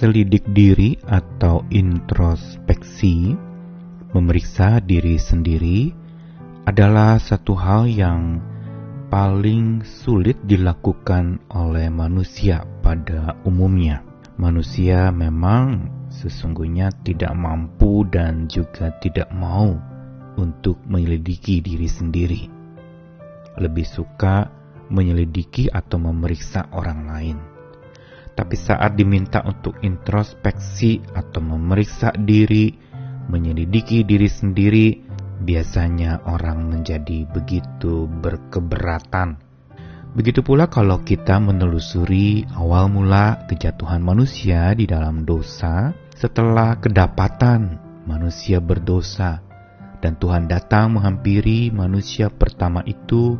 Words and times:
Selidik 0.00 0.48
diri 0.56 0.96
atau 1.04 1.60
introspeksi, 1.68 3.36
memeriksa 4.16 4.80
diri 4.80 5.20
sendiri, 5.20 5.92
adalah 6.64 7.20
satu 7.20 7.52
hal 7.52 7.84
yang 7.84 8.40
paling 9.12 9.84
sulit 9.84 10.40
dilakukan 10.48 11.44
oleh 11.52 11.92
manusia 11.92 12.64
pada 12.80 13.36
umumnya. 13.44 14.00
Manusia 14.40 15.12
memang 15.12 15.92
sesungguhnya 16.08 16.96
tidak 17.04 17.36
mampu 17.36 18.08
dan 18.08 18.48
juga 18.48 18.96
tidak 19.04 19.28
mau 19.36 19.76
untuk 20.40 20.80
menyelidiki 20.88 21.60
diri 21.60 21.88
sendiri. 21.92 22.48
Lebih 23.60 23.84
suka 23.84 24.48
menyelidiki 24.88 25.68
atau 25.68 26.00
memeriksa 26.00 26.72
orang 26.72 27.04
lain. 27.04 27.49
Tapi 28.40 28.56
saat 28.56 28.96
diminta 28.96 29.44
untuk 29.44 29.76
introspeksi 29.84 30.96
atau 31.12 31.44
memeriksa 31.44 32.08
diri, 32.16 32.72
menyelidiki 33.28 34.00
diri 34.00 34.32
sendiri, 34.32 34.96
biasanya 35.44 36.24
orang 36.24 36.72
menjadi 36.72 37.28
begitu 37.28 38.08
berkeberatan. 38.08 39.36
Begitu 40.16 40.40
pula 40.40 40.72
kalau 40.72 41.04
kita 41.04 41.36
menelusuri 41.36 42.48
awal 42.56 42.88
mula 42.88 43.44
kejatuhan 43.44 44.00
manusia 44.00 44.72
di 44.72 44.88
dalam 44.88 45.28
dosa, 45.28 45.92
setelah 46.16 46.80
kedapatan 46.80 47.76
manusia 48.08 48.56
berdosa, 48.56 49.44
dan 50.00 50.16
Tuhan 50.16 50.48
datang 50.48 50.96
menghampiri 50.96 51.68
manusia 51.68 52.32
pertama 52.32 52.80
itu, 52.88 53.36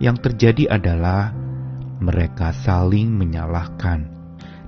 yang 0.00 0.16
terjadi 0.16 0.80
adalah 0.80 1.36
mereka 2.00 2.50
saling 2.50 3.12
menyalahkan, 3.14 4.23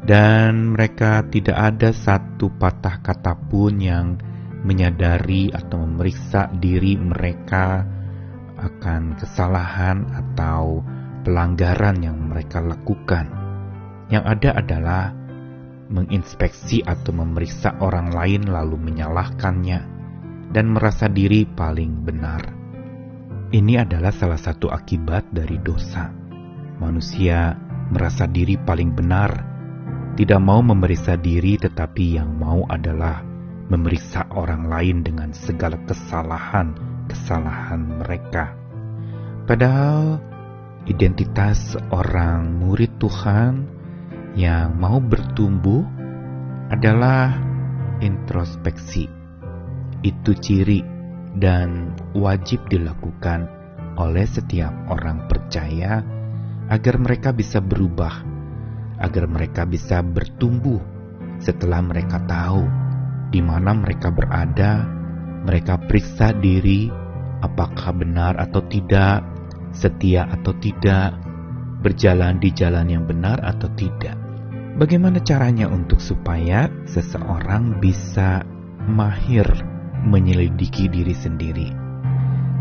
dan 0.06 0.78
mereka 0.78 1.26
tidak 1.26 1.58
ada 1.58 1.90
satu 1.90 2.46
patah 2.54 3.02
kata 3.02 3.34
pun 3.50 3.74
yang 3.82 4.14
menyadari 4.62 5.50
atau 5.50 5.82
memeriksa 5.82 6.46
diri 6.62 6.94
mereka 6.94 7.82
akan 8.54 9.18
kesalahan 9.18 10.06
atau 10.14 10.80
pelanggaran 11.26 12.06
yang 12.06 12.30
mereka 12.30 12.62
lakukan. 12.62 13.26
Yang 14.06 14.24
ada 14.30 14.50
adalah 14.62 15.04
menginspeksi 15.90 16.86
atau 16.86 17.10
memeriksa 17.10 17.74
orang 17.82 18.14
lain 18.14 18.46
lalu 18.46 18.78
menyalahkannya 18.78 19.80
dan 20.54 20.66
merasa 20.70 21.10
diri 21.10 21.42
paling 21.42 22.06
benar. 22.06 22.42
Ini 23.50 23.82
adalah 23.82 24.14
salah 24.14 24.38
satu 24.38 24.70
akibat 24.70 25.34
dari 25.34 25.58
dosa. 25.58 26.10
Manusia 26.78 27.54
merasa 27.90 28.26
diri 28.26 28.58
paling 28.58 28.90
benar, 28.94 29.55
tidak 30.16 30.40
mau 30.40 30.64
memeriksa 30.64 31.20
diri, 31.20 31.60
tetapi 31.60 32.16
yang 32.16 32.40
mau 32.40 32.64
adalah 32.72 33.20
memeriksa 33.68 34.24
orang 34.32 34.64
lain 34.64 35.04
dengan 35.04 35.36
segala 35.36 35.76
kesalahan-kesalahan 35.84 38.00
mereka. 38.00 38.56
Padahal 39.44 40.16
identitas 40.88 41.76
orang 41.92 42.56
murid 42.56 42.96
Tuhan 42.96 43.68
yang 44.32 44.72
mau 44.80 45.04
bertumbuh 45.04 45.84
adalah 46.72 47.36
introspeksi. 48.00 49.12
Itu 50.00 50.32
ciri 50.32 50.80
dan 51.36 51.92
wajib 52.16 52.64
dilakukan 52.72 53.52
oleh 54.00 54.24
setiap 54.24 54.72
orang 54.88 55.28
percaya 55.28 56.00
agar 56.72 56.96
mereka 56.98 57.36
bisa 57.36 57.60
berubah, 57.60 58.35
agar 59.00 59.24
mereka 59.28 59.68
bisa 59.68 60.00
bertumbuh 60.00 60.80
setelah 61.36 61.84
mereka 61.84 62.22
tahu 62.24 62.64
di 63.28 63.44
mana 63.44 63.76
mereka 63.76 64.08
berada, 64.08 64.86
mereka 65.44 65.76
periksa 65.76 66.32
diri 66.32 66.88
apakah 67.44 67.92
benar 67.92 68.38
atau 68.40 68.64
tidak, 68.64 69.20
setia 69.74 70.24
atau 70.30 70.56
tidak, 70.56 71.18
berjalan 71.84 72.40
di 72.40 72.50
jalan 72.54 72.88
yang 72.88 73.04
benar 73.04 73.38
atau 73.44 73.68
tidak. 73.76 74.16
Bagaimana 74.76 75.20
caranya 75.24 75.72
untuk 75.72 76.00
supaya 76.04 76.68
seseorang 76.84 77.80
bisa 77.80 78.44
mahir 78.84 79.48
menyelidiki 80.04 80.88
diri 80.92 81.16
sendiri? 81.16 81.68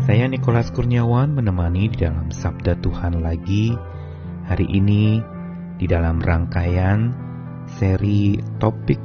Saya 0.04 0.28
Nikolas 0.28 0.72
Kurniawan 0.72 1.32
menemani 1.32 1.92
di 1.92 2.04
dalam 2.04 2.32
Sabda 2.32 2.78
Tuhan 2.80 3.20
lagi 3.20 3.72
hari 4.48 4.64
ini 4.70 5.20
di 5.76 5.86
dalam 5.88 6.20
rangkaian 6.20 7.12
seri 7.68 8.40
topik 8.56 9.00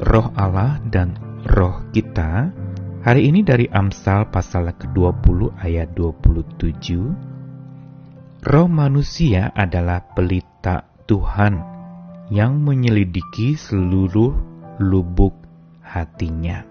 roh 0.00 0.32
Allah 0.36 0.80
dan 0.88 1.16
roh 1.44 1.84
kita. 1.92 2.48
Hari 3.00 3.32
ini 3.32 3.40
dari 3.40 3.64
Amsal 3.68 4.28
pasal 4.28 4.76
ke-20 4.76 5.56
ayat 5.56 5.96
27. 5.96 8.44
Roh 8.44 8.68
manusia 8.68 9.48
adalah 9.56 10.04
pelita 10.12 10.84
Tuhan 11.08 11.64
yang 12.28 12.60
menyelidiki 12.60 13.56
seluruh 13.56 14.36
lubuk 14.80 15.32
hatinya. 15.80 16.64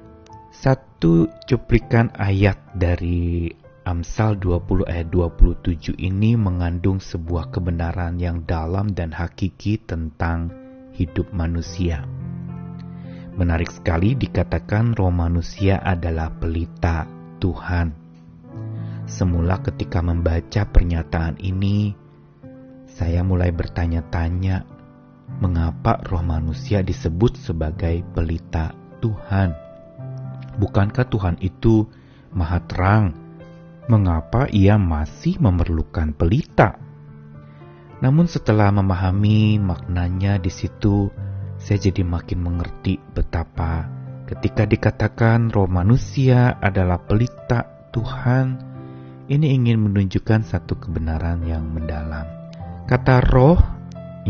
Satu 0.49 1.29
cuplikan 1.45 2.09
ayat 2.13 2.57
dari 2.77 3.49
Amsal 3.89 4.37
20 4.37 4.85
ayat 4.85 5.09
27 5.09 5.97
ini 5.97 6.37
mengandung 6.37 7.01
sebuah 7.01 7.49
kebenaran 7.49 8.21
yang 8.21 8.45
dalam 8.45 8.93
dan 8.93 9.09
hakiki 9.09 9.81
tentang 9.81 10.53
hidup 10.93 11.33
manusia. 11.33 12.05
Menarik 13.33 13.73
sekali 13.73 14.13
dikatakan 14.13 14.93
roh 14.93 15.09
manusia 15.09 15.81
adalah 15.81 16.29
pelita 16.29 17.09
Tuhan. 17.41 17.97
Semula 19.09 19.57
ketika 19.65 20.05
membaca 20.05 20.69
pernyataan 20.69 21.41
ini, 21.41 21.97
saya 22.85 23.25
mulai 23.25 23.49
bertanya-tanya, 23.49 24.69
mengapa 25.41 25.97
roh 26.05 26.21
manusia 26.21 26.85
disebut 26.85 27.41
sebagai 27.41 28.05
pelita 28.13 28.69
Tuhan? 29.01 29.49
Bukankah 30.61 31.09
Tuhan 31.09 31.41
itu 31.41 31.89
maha 32.37 32.61
terang? 32.69 33.28
Mengapa 33.89 34.45
ia 34.53 34.77
masih 34.77 35.41
memerlukan 35.41 36.13
pelita? 36.13 36.77
Namun 38.05 38.29
setelah 38.29 38.69
memahami 38.69 39.57
maknanya 39.57 40.37
di 40.37 40.53
situ, 40.53 41.09
saya 41.57 41.89
jadi 41.89 42.05
makin 42.05 42.39
mengerti 42.45 43.01
betapa 43.17 43.99
ketika 44.29 44.69
dikatakan 44.69 45.49
roh 45.49 45.65
manusia 45.65 46.53
adalah 46.61 47.01
pelita 47.01 47.89
Tuhan, 47.89 48.61
ini 49.25 49.57
ingin 49.57 49.81
menunjukkan 49.89 50.45
satu 50.45 50.77
kebenaran 50.77 51.41
yang 51.41 51.65
mendalam. 51.65 52.29
Kata 52.85 53.25
roh 53.25 53.57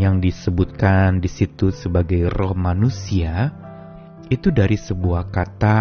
yang 0.00 0.24
disebutkan 0.24 1.20
di 1.20 1.28
situ 1.28 1.68
sebagai 1.68 2.32
roh 2.32 2.56
manusia 2.56 3.52
itu 4.32 4.48
dari 4.48 4.80
sebuah 4.80 5.28
kata 5.28 5.76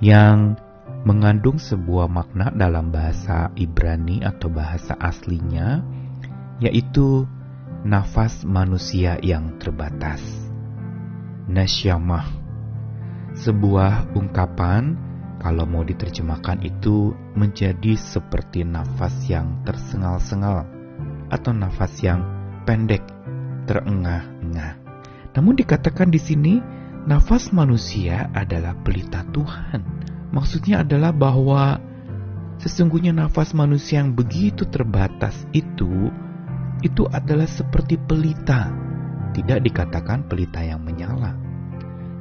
yang 0.00 0.56
mengandung 1.02 1.56
sebuah 1.56 2.06
makna 2.10 2.52
dalam 2.52 2.92
bahasa 2.92 3.48
Ibrani 3.56 4.20
atau 4.20 4.52
bahasa 4.52 4.92
aslinya, 5.00 5.80
yaitu 6.60 7.24
nafas 7.84 8.44
manusia 8.44 9.16
yang 9.24 9.56
terbatas 9.56 10.20
nasyamah. 11.50 12.28
Sebuah 13.34 14.14
ungkapan 14.14 14.94
kalau 15.40 15.64
mau 15.64 15.82
diterjemahkan 15.82 16.62
itu 16.62 17.16
menjadi 17.34 17.96
seperti 17.96 18.62
nafas 18.62 19.26
yang 19.26 19.64
tersengal-sengal 19.64 20.68
atau 21.32 21.52
nafas 21.54 21.96
yang 22.04 22.20
pendek, 22.68 23.02
terengah-engah. 23.64 24.76
Namun 25.32 25.54
dikatakan 25.56 26.10
di 26.10 26.20
sini 26.20 26.54
nafas 27.06 27.54
manusia 27.54 28.28
adalah 28.34 28.76
pelita 28.82 29.24
Tuhan. 29.30 30.09
Maksudnya 30.30 30.86
adalah 30.86 31.10
bahwa 31.10 31.78
sesungguhnya 32.62 33.10
nafas 33.10 33.50
manusia 33.54 34.02
yang 34.02 34.14
begitu 34.14 34.68
terbatas 34.68 35.34
itu 35.50 36.10
itu 36.80 37.04
adalah 37.10 37.48
seperti 37.48 38.00
pelita 38.00 38.72
tidak 39.30 39.62
dikatakan 39.62 40.26
pelita 40.26 40.60
yang 40.62 40.82
menyala. 40.82 41.34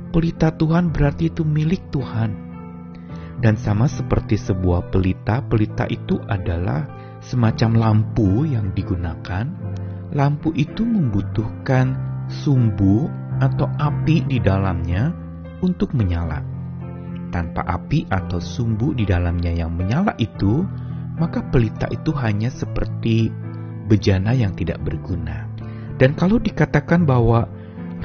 Pelita 0.09 0.53
Tuhan 0.53 0.89
berarti 0.93 1.29
itu 1.29 1.45
milik 1.45 1.89
Tuhan. 1.93 2.49
Dan 3.39 3.55
sama 3.55 3.87
seperti 3.87 4.35
sebuah 4.35 4.91
pelita, 4.91 5.39
pelita 5.47 5.87
itu 5.87 6.19
adalah 6.27 6.85
semacam 7.23 7.71
lampu 7.79 8.43
yang 8.43 8.75
digunakan. 8.75 9.47
Lampu 10.11 10.51
itu 10.57 10.83
membutuhkan 10.83 11.95
sumbu 12.27 13.07
atau 13.39 13.69
api 13.79 14.27
di 14.27 14.43
dalamnya 14.43 15.13
untuk 15.63 15.95
menyala. 15.95 16.58
Tanpa 17.29 17.61
api 17.61 18.09
atau 18.09 18.41
sumbu 18.41 18.97
di 18.97 19.05
dalamnya 19.05 19.53
yang 19.53 19.73
menyala 19.73 20.17
itu, 20.17 20.65
maka 21.19 21.45
pelita 21.45 21.85
itu 21.93 22.09
hanya 22.17 22.49
seperti 22.49 23.29
bejana 23.85 24.33
yang 24.33 24.53
tidak 24.57 24.81
berguna. 24.81 25.45
Dan 25.99 26.15
kalau 26.15 26.39
dikatakan 26.39 27.03
bahwa 27.03 27.45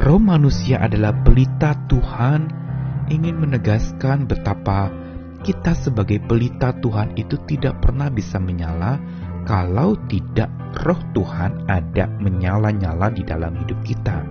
roh 0.03 0.21
manusia 0.21 0.83
adalah 0.83 1.15
pelita 1.23 1.73
Tuhan 1.87 2.51
ingin 3.09 3.37
menegaskan 3.39 4.27
betapa 4.27 4.91
kita 5.45 5.77
sebagai 5.77 6.25
pelita 6.25 6.73
Tuhan 6.81 7.15
itu 7.21 7.37
tidak 7.45 7.85
pernah 7.85 8.09
bisa 8.09 8.41
menyala 8.41 8.97
kalau 9.45 9.93
tidak 10.09 10.49
roh 10.83 10.99
Tuhan 11.13 11.69
ada 11.69 12.09
menyala-nyala 12.17 13.13
di 13.13 13.23
dalam 13.23 13.53
hidup 13.61 13.77
kita. 13.85 14.25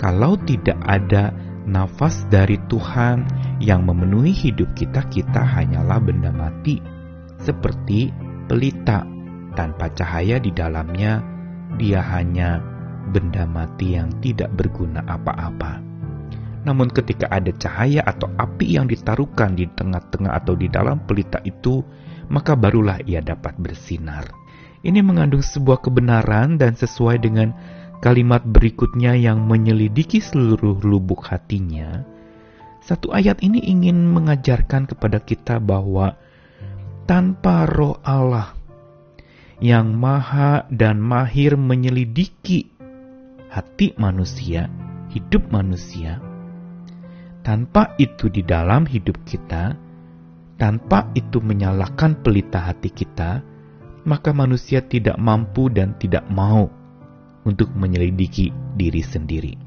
Kalau 0.00 0.40
tidak 0.48 0.80
ada 0.88 1.36
nafas 1.68 2.24
dari 2.32 2.56
Tuhan 2.64 3.28
yang 3.60 3.88
memenuhi 3.88 4.32
hidup 4.32 4.72
kita, 4.76 5.04
kita 5.08 5.40
hanyalah 5.40 5.96
benda 6.00 6.28
mati, 6.28 6.80
seperti 7.40 8.12
pelita 8.46 9.04
tanpa 9.56 9.88
cahaya 9.92 10.36
di 10.36 10.52
dalamnya. 10.52 11.24
Dia 11.76 12.00
hanya 12.00 12.60
benda 13.12 13.44
mati 13.44 13.96
yang 13.96 14.08
tidak 14.24 14.52
berguna 14.56 15.04
apa-apa. 15.04 15.84
Namun, 16.66 16.90
ketika 16.90 17.30
ada 17.30 17.54
cahaya 17.54 18.02
atau 18.02 18.26
api 18.34 18.74
yang 18.74 18.90
ditaruhkan 18.90 19.54
di 19.54 19.70
tengah-tengah 19.70 20.34
atau 20.34 20.58
di 20.58 20.66
dalam 20.66 21.04
pelita 21.06 21.38
itu, 21.46 21.78
maka 22.26 22.58
barulah 22.58 22.98
ia 23.06 23.22
dapat 23.22 23.54
bersinar. 23.54 24.26
Ini 24.82 24.98
mengandung 25.02 25.46
sebuah 25.46 25.78
kebenaran 25.82 26.58
dan 26.58 26.74
sesuai 26.74 27.22
dengan 27.22 27.54
kalimat 28.02 28.42
berikutnya 28.42 29.14
yang 29.14 29.46
menyelidiki 29.46 30.18
seluruh 30.18 30.82
lubuk 30.82 31.26
hatinya. 31.30 32.15
Satu 32.86 33.10
ayat 33.10 33.42
ini 33.42 33.58
ingin 33.66 33.98
mengajarkan 34.14 34.86
kepada 34.86 35.18
kita 35.18 35.58
bahwa 35.58 36.14
tanpa 37.10 37.66
roh 37.66 37.98
Allah 38.06 38.54
yang 39.58 39.90
maha 39.98 40.70
dan 40.70 41.02
mahir 41.02 41.58
menyelidiki 41.58 42.70
hati 43.50 43.90
manusia, 43.98 44.70
hidup 45.10 45.50
manusia, 45.50 46.22
tanpa 47.42 47.98
itu 47.98 48.30
di 48.30 48.46
dalam 48.46 48.86
hidup 48.86 49.18
kita, 49.26 49.74
tanpa 50.54 51.10
itu 51.18 51.42
menyalakan 51.42 52.22
pelita 52.22 52.70
hati 52.70 52.94
kita, 52.94 53.42
maka 54.06 54.30
manusia 54.30 54.78
tidak 54.78 55.18
mampu 55.18 55.66
dan 55.74 55.98
tidak 55.98 56.22
mau 56.30 56.70
untuk 57.42 57.66
menyelidiki 57.74 58.54
diri 58.78 59.02
sendiri. 59.02 59.65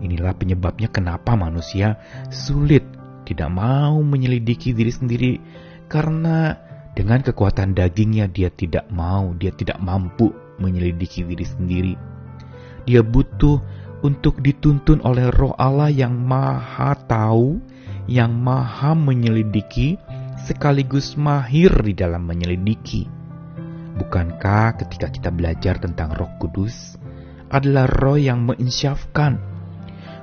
Inilah 0.00 0.32
penyebabnya 0.36 0.88
kenapa 0.88 1.36
manusia 1.36 2.00
sulit 2.32 2.82
tidak 3.28 3.52
mau 3.52 4.00
menyelidiki 4.00 4.72
diri 4.72 4.92
sendiri 4.92 5.32
karena 5.86 6.56
dengan 6.96 7.22
kekuatan 7.22 7.76
dagingnya 7.76 8.26
dia 8.26 8.50
tidak 8.50 8.90
mau, 8.90 9.30
dia 9.38 9.54
tidak 9.54 9.78
mampu 9.78 10.34
menyelidiki 10.58 11.22
diri 11.22 11.46
sendiri. 11.46 11.94
Dia 12.84 13.04
butuh 13.04 13.62
untuk 14.00 14.40
dituntun 14.40 15.04
oleh 15.04 15.28
roh 15.28 15.52
Allah 15.54 15.92
yang 15.92 16.16
maha 16.16 16.96
tahu, 17.06 17.60
yang 18.08 18.32
maha 18.32 18.96
menyelidiki, 18.96 20.00
sekaligus 20.48 21.14
mahir 21.14 21.70
di 21.84 21.92
dalam 21.92 22.24
menyelidiki. 22.24 23.06
Bukankah 24.00 24.80
ketika 24.80 25.12
kita 25.12 25.28
belajar 25.28 25.76
tentang 25.76 26.16
Roh 26.16 26.32
Kudus 26.40 26.96
adalah 27.52 27.84
roh 27.84 28.16
yang 28.16 28.48
menginsyafkan, 28.48 29.49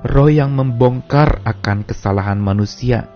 roh 0.06 0.30
yang 0.30 0.54
membongkar 0.54 1.42
akan 1.46 1.88
kesalahan 1.88 2.38
manusia, 2.38 3.10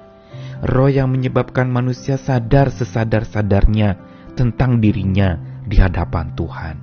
roh 0.65 0.89
yang 0.89 1.13
menyebabkan 1.13 1.69
manusia 1.69 2.17
sadar 2.17 2.73
sesadar-sadarnya 2.73 3.97
tentang 4.33 4.81
dirinya 4.81 5.37
di 5.65 5.77
hadapan 5.77 6.33
Tuhan. 6.33 6.75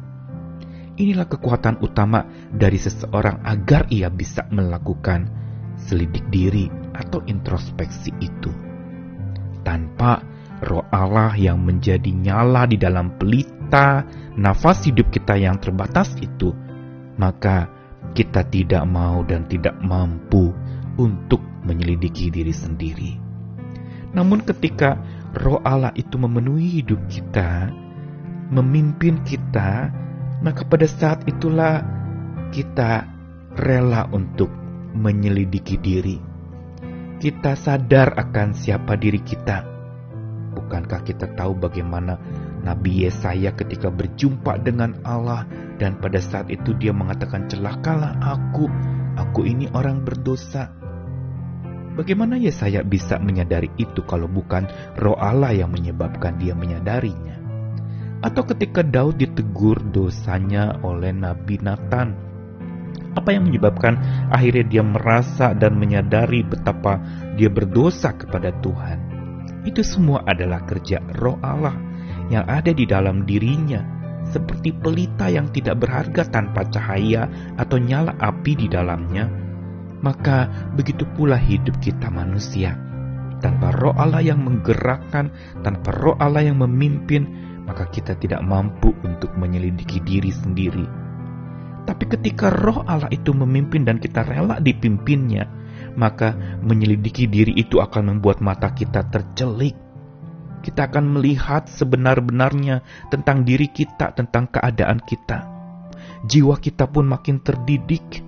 Inilah 0.98 1.30
kekuatan 1.30 1.78
utama 1.82 2.26
dari 2.50 2.78
seseorang 2.78 3.46
agar 3.46 3.86
ia 3.90 4.10
bisa 4.10 4.46
melakukan 4.50 5.30
selidik 5.78 6.26
diri 6.30 6.66
atau 6.90 7.22
introspeksi 7.30 8.10
itu 8.18 8.50
tanpa 9.68 10.24
roh 10.64 10.82
Allah 10.88 11.36
yang 11.36 11.60
menjadi 11.60 12.08
nyala 12.08 12.64
di 12.64 12.80
dalam 12.80 13.20
pelita 13.20 14.02
nafas 14.40 14.88
hidup 14.88 15.12
kita 15.12 15.36
yang 15.36 15.60
terbatas 15.60 16.16
itu, 16.24 16.56
maka 17.20 17.68
kita 18.12 18.46
tidak 18.48 18.84
mau 18.88 19.22
dan 19.26 19.46
tidak 19.46 19.78
mampu 19.82 20.50
untuk 20.98 21.42
menyelidiki 21.62 22.32
diri 22.32 22.54
sendiri. 22.54 23.12
Namun 24.12 24.42
ketika 24.42 24.98
roh 25.36 25.60
Allah 25.62 25.92
itu 25.94 26.16
memenuhi 26.16 26.82
hidup 26.82 26.98
kita, 27.06 27.70
memimpin 28.48 29.22
kita, 29.22 29.92
maka 30.40 30.64
pada 30.64 30.88
saat 30.88 31.22
itulah 31.28 31.84
kita 32.50 33.04
rela 33.54 34.08
untuk 34.10 34.48
menyelidiki 34.96 35.76
diri 35.76 36.28
kita 37.18 37.58
sadar 37.58 38.14
akan 38.14 38.54
siapa 38.54 38.94
diri 38.94 39.18
kita. 39.18 39.66
Bukankah 40.54 41.02
kita 41.02 41.34
tahu 41.34 41.58
bagaimana 41.58 42.14
Nabi 42.62 43.06
Yesaya 43.06 43.55
ketika 43.55 43.88
berjumpa 43.88 44.60
dengan 44.62 44.99
Allah 45.06 45.46
dan 45.78 45.96
pada 46.02 46.19
saat 46.19 46.50
itu 46.50 46.75
dia 46.75 46.90
mengatakan 46.90 47.46
celakalah 47.46 48.19
aku, 48.19 48.66
aku 49.14 49.46
ini 49.46 49.70
orang 49.72 50.02
berdosa. 50.02 50.75
Bagaimana 51.94 52.38
Yesaya 52.38 52.87
bisa 52.87 53.19
menyadari 53.19 53.70
itu 53.75 54.06
kalau 54.06 54.31
bukan 54.31 54.70
roh 54.99 55.19
Allah 55.19 55.50
yang 55.50 55.75
menyebabkan 55.75 56.38
dia 56.38 56.55
menyadarinya? 56.55 57.38
Atau 58.22 58.46
ketika 58.46 58.82
Daud 58.82 59.19
ditegur 59.19 59.78
dosanya 59.94 60.78
oleh 60.82 61.10
Nabi 61.14 61.58
Nathan, 61.62 62.14
apa 63.14 63.34
yang 63.34 63.50
menyebabkan 63.50 63.99
akhirnya 64.31 64.64
dia 64.66 64.82
merasa 64.87 65.55
dan 65.55 65.75
menyadari 65.75 66.46
betapa 66.46 67.02
dia 67.34 67.50
berdosa 67.50 68.14
kepada 68.14 68.55
Tuhan? 68.62 68.99
Itu 69.66 69.82
semua 69.82 70.22
adalah 70.22 70.62
kerja 70.66 71.02
roh 71.19 71.38
Allah 71.43 71.88
yang 72.28 72.44
ada 72.48 72.72
di 72.72 72.84
dalam 72.84 73.25
dirinya, 73.25 73.80
seperti 74.28 74.76
pelita 74.76 75.32
yang 75.32 75.48
tidak 75.52 75.80
berharga 75.80 76.28
tanpa 76.28 76.69
cahaya 76.69 77.28
atau 77.56 77.80
nyala 77.80 78.16
api 78.20 78.52
di 78.54 78.66
dalamnya. 78.69 79.28
Maka 79.98 80.70
begitu 80.78 81.08
pula 81.16 81.34
hidup 81.34 81.80
kita 81.82 82.12
manusia. 82.12 82.78
Tanpa 83.38 83.70
roh 83.75 83.94
Allah 83.94 84.22
yang 84.22 84.42
menggerakkan, 84.42 85.30
tanpa 85.62 85.94
roh 85.94 86.14
Allah 86.19 86.46
yang 86.46 86.58
memimpin, 86.62 87.26
maka 87.66 87.86
kita 87.90 88.19
tidak 88.19 88.42
mampu 88.42 88.94
untuk 89.02 89.34
menyelidiki 89.38 90.02
diri 90.02 90.31
sendiri 90.31 91.08
tapi 91.88 92.04
ketika 92.04 92.52
roh 92.52 92.84
Allah 92.84 93.08
itu 93.08 93.32
memimpin 93.32 93.88
dan 93.88 93.96
kita 93.96 94.20
rela 94.20 94.60
dipimpinnya, 94.60 95.48
maka 95.96 96.36
menyelidiki 96.60 97.24
diri 97.24 97.56
itu 97.56 97.81
akan 97.81 98.12
membuat 98.12 98.44
mata 98.44 98.76
kita 98.76 99.08
tercelik. 99.08 99.87
Kita 100.69 100.84
akan 100.84 101.17
melihat 101.17 101.65
sebenar-benarnya 101.65 102.84
tentang 103.08 103.48
diri 103.48 103.72
kita, 103.72 104.13
tentang 104.13 104.53
keadaan 104.53 105.01
kita. 105.01 105.48
Jiwa 106.29 106.60
kita 106.60 106.84
pun 106.93 107.08
makin 107.08 107.41
terdidik. 107.41 108.20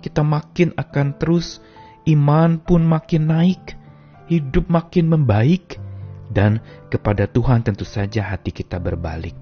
Kita 0.00 0.24
makin 0.24 0.72
akan 0.72 1.20
terus, 1.20 1.60
iman 2.08 2.56
pun 2.56 2.88
makin 2.88 3.28
naik, 3.28 3.76
hidup 4.32 4.72
makin 4.72 5.12
membaik, 5.12 5.76
dan 6.32 6.64
kepada 6.88 7.28
Tuhan 7.28 7.60
tentu 7.68 7.84
saja 7.84 8.24
hati 8.24 8.48
kita 8.48 8.80
berbalik 8.80 9.36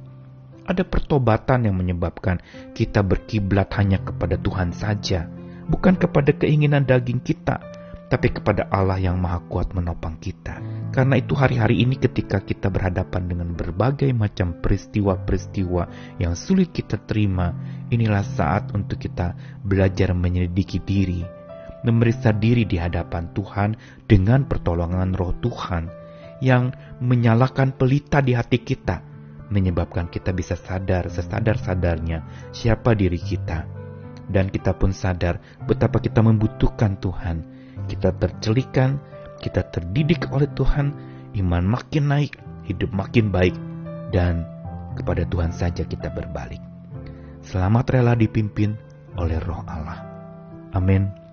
ada 0.67 0.83
pertobatan 0.83 1.71
yang 1.71 1.79
menyebabkan 1.79 2.43
kita 2.75 3.01
berkiblat 3.07 3.71
hanya 3.79 4.03
kepada 4.03 4.35
Tuhan 4.35 4.75
saja, 4.75 5.31
bukan 5.71 5.95
kepada 5.95 6.35
keinginan 6.35 6.83
daging 6.83 7.23
kita, 7.23 7.63
tapi 8.07 8.31
kepada 8.31 8.71
Allah 8.71 9.03
yang 9.03 9.19
Maha 9.19 9.43
Kuat 9.51 9.75
menopang 9.75 10.19
kita. 10.23 10.63
Karena 10.95 11.19
itu, 11.19 11.35
hari-hari 11.35 11.83
ini, 11.83 11.99
ketika 11.99 12.39
kita 12.39 12.71
berhadapan 12.71 13.27
dengan 13.27 13.49
berbagai 13.53 14.09
macam 14.15 14.63
peristiwa-peristiwa 14.63 15.83
yang 16.23 16.39
sulit 16.39 16.71
kita 16.71 17.03
terima, 17.03 17.51
inilah 17.91 18.23
saat 18.23 18.71
untuk 18.73 19.03
kita 19.03 19.35
belajar 19.67 20.15
menyelidiki 20.15 20.79
diri, 20.87 21.27
memeriksa 21.83 22.31
diri 22.31 22.63
di 22.63 22.79
hadapan 22.79 23.35
Tuhan 23.35 23.71
dengan 24.07 24.47
pertolongan 24.47 25.13
Roh 25.19 25.35
Tuhan 25.43 25.91
yang 26.39 26.71
menyalakan 27.03 27.75
pelita 27.75 28.23
di 28.23 28.37
hati 28.37 28.61
kita 28.61 29.17
menyebabkan 29.47 30.11
kita 30.11 30.35
bisa 30.35 30.59
sadar 30.59 31.07
sesadar-sadarnya 31.07 32.51
siapa 32.51 32.99
diri 32.99 33.19
kita. 33.19 33.67
Dan 34.27 34.51
kita 34.51 34.75
pun 34.75 34.91
sadar 34.91 35.39
betapa 35.71 36.03
kita 36.03 36.19
membutuhkan 36.19 36.99
Tuhan. 36.99 37.56
Kita 37.87 38.15
tercelikan, 38.19 38.99
kita 39.43 39.67
terdidik 39.71 40.31
oleh 40.31 40.51
Tuhan, 40.55 40.93
iman 41.39 41.65
makin 41.65 42.05
naik, 42.11 42.39
hidup 42.67 42.91
makin 42.91 43.31
baik, 43.31 43.55
dan 44.11 44.47
kepada 44.99 45.27
Tuhan 45.29 45.53
saja 45.55 45.87
kita 45.87 46.11
berbalik. 46.11 46.63
Selamat 47.47 47.95
rela 47.95 48.19
dipimpin 48.19 48.75
oleh 49.15 49.39
roh 49.39 49.63
Allah. 49.71 50.03
Amin. 50.75 51.26